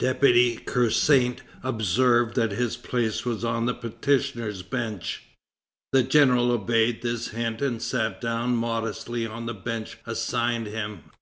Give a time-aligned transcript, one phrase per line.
[0.00, 5.22] Deputy Kersaint observed that his place was on the petitioners' bench.
[5.92, 11.12] The general obeyed this hint and sat down modestly on the bench assigned him.